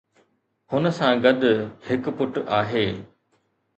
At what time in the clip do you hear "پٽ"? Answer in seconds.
2.17-2.33